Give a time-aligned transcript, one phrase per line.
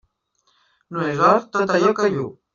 [0.95, 2.35] No és or tot allò que lluu.